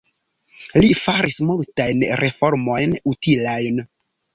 Li 0.83 0.89
faris 1.01 1.39
multajn 1.51 2.03
reformojn 2.25 3.01
utilajn. 3.17 3.85